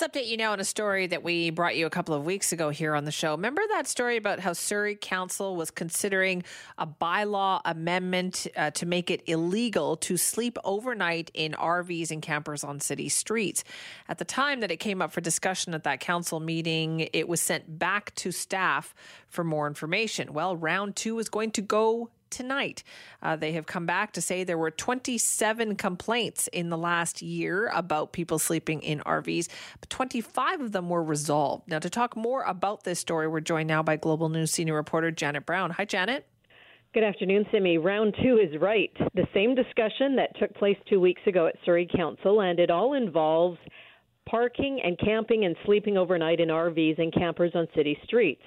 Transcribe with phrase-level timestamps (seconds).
[0.00, 2.52] Let's update you now on a story that we brought you a couple of weeks
[2.52, 3.32] ago here on the show.
[3.32, 6.44] Remember that story about how Surrey Council was considering
[6.76, 12.62] a bylaw amendment uh, to make it illegal to sleep overnight in RVs and campers
[12.62, 13.64] on city streets?
[14.08, 17.40] At the time that it came up for discussion at that council meeting, it was
[17.40, 18.94] sent back to staff
[19.26, 20.32] for more information.
[20.32, 22.82] Well, round two is going to go tonight.
[23.22, 27.68] Uh, they have come back to say there were 27 complaints in the last year
[27.74, 29.48] about people sleeping in RVs,
[29.80, 31.68] but 25 of them were resolved.
[31.68, 35.10] Now, to talk more about this story, we're joined now by Global News senior reporter
[35.10, 35.70] Janet Brown.
[35.70, 36.26] Hi, Janet.
[36.94, 37.76] Good afternoon, Simi.
[37.76, 38.90] Round two is right.
[39.14, 42.94] The same discussion that took place two weeks ago at Surrey Council, and it all
[42.94, 43.58] involves
[44.30, 48.42] parking and camping and sleeping overnight in RVs and campers on city streets.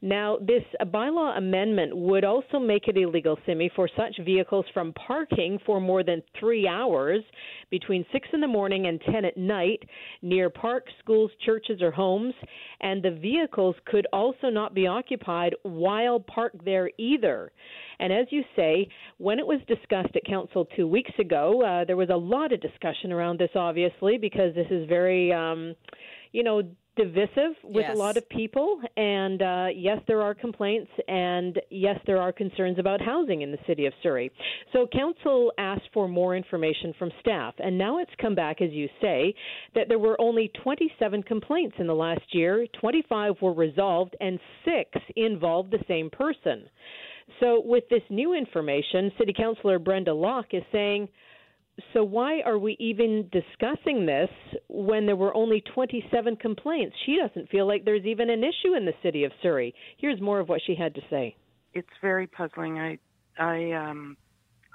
[0.00, 5.58] Now, this bylaw amendment would also make it illegal, Simi, for such vehicles from parking
[5.64, 7.22] for more than three hours
[7.70, 9.82] between 6 in the morning and 10 at night
[10.22, 12.34] near parks, schools, churches, or homes.
[12.80, 17.52] And the vehicles could also not be occupied while parked there either.
[18.02, 21.96] And as you say, when it was discussed at council two weeks ago, uh, there
[21.96, 25.76] was a lot of discussion around this, obviously, because this is very, um,
[26.32, 26.62] you know,
[26.96, 27.94] divisive with yes.
[27.94, 28.80] a lot of people.
[28.96, 33.58] And uh, yes, there are complaints, and yes, there are concerns about housing in the
[33.68, 34.32] city of Surrey.
[34.72, 38.88] So council asked for more information from staff, and now it's come back, as you
[39.00, 39.32] say,
[39.76, 42.66] that there were only 27 complaints in the last year.
[42.80, 46.64] 25 were resolved, and six involved the same person.
[47.40, 51.08] So, with this new information, City Councillor Brenda Locke is saying,
[51.94, 54.28] so why are we even discussing this
[54.68, 56.94] when there were only 27 complaints?
[57.06, 59.74] She doesn't feel like there's even an issue in the city of Surrey.
[59.96, 61.34] Here's more of what she had to say.
[61.72, 62.78] It's very puzzling.
[62.78, 62.98] I,
[63.38, 64.16] I, um,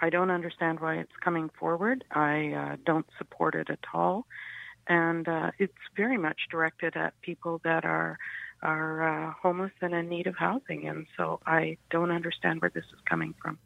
[0.02, 2.04] I don't understand why it's coming forward.
[2.12, 4.26] I uh, don't support it at all,
[4.88, 8.18] and uh, it's very much directed at people that are
[8.62, 10.88] are uh, homeless and in need of housing.
[10.88, 13.58] And so I don't understand where this is coming from.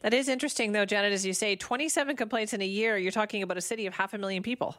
[0.00, 2.98] That is interesting, though, Janet, as you say, 27 complaints in a year.
[2.98, 4.76] You're talking about a city of half a million people.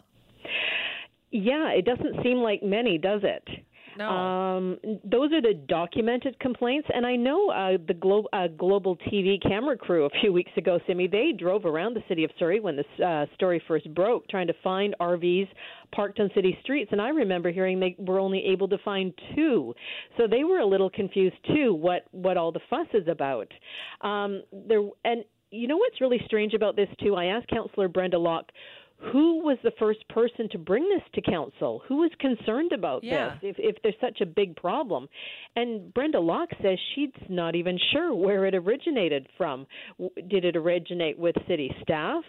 [1.32, 3.48] Yeah, it doesn't seem like many, does it?
[3.98, 4.10] No.
[4.10, 9.42] Um, those are the documented complaints, and I know uh, the glo- uh, global TV
[9.42, 12.76] camera crew a few weeks ago, Simi, they drove around the city of Surrey when
[12.76, 15.48] this uh, story first broke, trying to find RVs
[15.94, 19.74] parked on city streets, and I remember hearing they were only able to find two,
[20.18, 21.74] so they were a little confused too.
[21.74, 23.52] What what all the fuss is about?
[24.02, 27.16] Um, there and you know what's really strange about this too?
[27.16, 28.52] I asked Councillor Brenda Locke
[28.98, 31.82] who was the first person to bring this to council?
[31.88, 33.36] Who was concerned about yeah.
[33.42, 35.08] this if, if there's such a big problem?
[35.56, 39.68] And Brenda Locke says she's not even sure where it originated from.
[40.30, 42.24] Did it originate with city staff?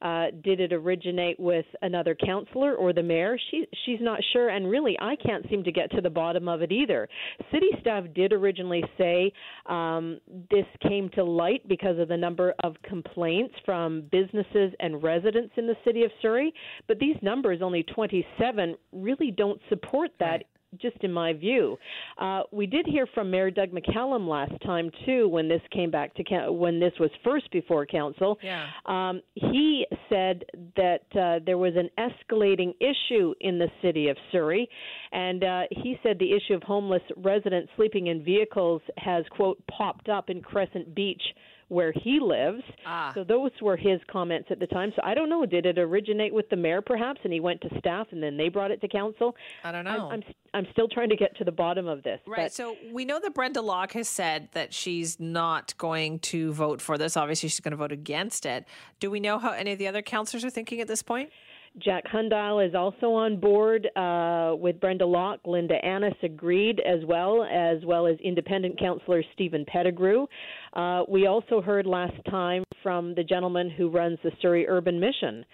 [0.00, 3.36] Uh, did it originate with another councillor or the mayor?
[3.50, 6.62] She she's not sure, and really, I can't seem to get to the bottom of
[6.62, 7.08] it either.
[7.52, 9.32] City staff did originally say
[9.66, 10.18] um,
[10.50, 15.66] this came to light because of the number of complaints from businesses and residents in
[15.66, 16.52] the city of Surrey,
[16.88, 20.26] but these numbers, only 27, really don't support that.
[20.26, 20.46] Right
[20.80, 21.76] just in my view.
[22.18, 26.14] Uh, we did hear from Mayor Doug McCallum last time too, when this came back
[26.14, 28.38] to when this was first before council.
[28.42, 28.66] Yeah.
[28.86, 30.44] Um, he said
[30.76, 34.68] that uh, there was an escalating issue in the city of Surrey,
[35.12, 40.08] and uh, he said the issue of homeless residents sleeping in vehicles has quote popped
[40.08, 41.22] up in Crescent Beach
[41.72, 42.62] where he lives.
[42.86, 43.12] Ah.
[43.14, 44.92] So those were his comments at the time.
[44.94, 45.46] So I don't know.
[45.46, 48.48] Did it originate with the mayor, perhaps, and he went to staff, and then they
[48.50, 49.34] brought it to council?
[49.64, 50.10] I don't know.
[50.10, 50.22] I'm, I'm,
[50.52, 52.20] I'm still trying to get to the bottom of this.
[52.26, 52.44] Right.
[52.44, 56.82] But, so we know that Brenda Locke has said that she's not going to vote
[56.82, 57.16] for this.
[57.16, 58.66] Obviously, she's going to vote against it.
[59.00, 61.30] Do we know how any of the other councillors are thinking at this point?
[61.78, 65.40] Jack Hundial is also on board uh, with Brenda Locke.
[65.46, 70.26] Linda Annis agreed as well, as well as independent councillor Steven Pettigrew.
[70.72, 75.44] Uh, we also heard last time from the gentleman who runs the Surrey Urban Mission.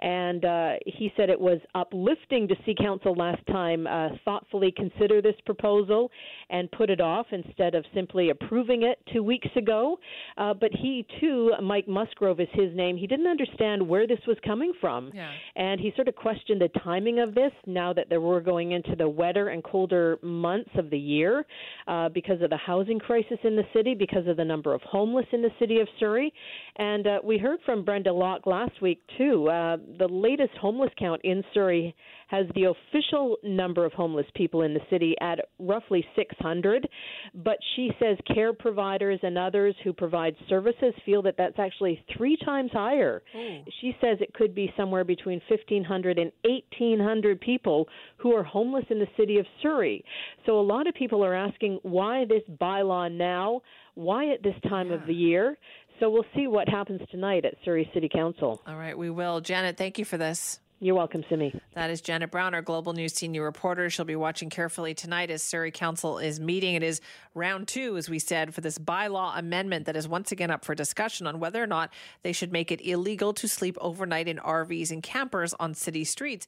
[0.00, 5.22] And uh, he said it was uplifting to see council last time uh, thoughtfully consider
[5.22, 6.10] this proposal
[6.50, 9.98] and put it off instead of simply approving it two weeks ago.
[10.36, 14.36] Uh, but he, too, Mike Musgrove is his name, he didn't understand where this was
[14.44, 15.10] coming from.
[15.14, 15.30] Yeah.
[15.56, 18.96] And he sort of questioned the timing of this now that there were going into
[18.96, 21.46] the wetter and colder months of the year
[21.86, 24.82] uh, because of the housing crisis in the city, because of the number number of
[24.82, 26.32] homeless in the city of Surrey.
[26.76, 29.48] And uh, we heard from Brenda Locke last week, too.
[29.48, 31.94] Uh, the latest homeless count in Surrey
[32.28, 36.88] has the official number of homeless people in the city at roughly 600.
[37.34, 42.36] But she says care providers and others who provide services feel that that's actually three
[42.44, 43.22] times higher.
[43.36, 43.58] Ooh.
[43.80, 47.86] She says it could be somewhere between 1,500 and 1,800 people
[48.16, 50.04] who are homeless in the city of Surrey.
[50.46, 53.60] So a lot of people are asking why this bylaw now?
[53.94, 54.94] Why at this time yeah.
[54.94, 55.56] of the year?
[56.00, 58.60] So we'll see what happens tonight at Surrey City Council.
[58.66, 59.40] All right, we will.
[59.40, 60.58] Janet, thank you for this.
[60.80, 61.58] You're welcome, Simi.
[61.74, 63.88] That is Janet Brown, our Global News senior reporter.
[63.88, 66.74] She'll be watching carefully tonight as Surrey Council is meeting.
[66.74, 67.00] It is
[67.32, 70.74] round two, as we said, for this bylaw amendment that is once again up for
[70.74, 71.90] discussion on whether or not
[72.22, 76.46] they should make it illegal to sleep overnight in RVs and campers on city streets.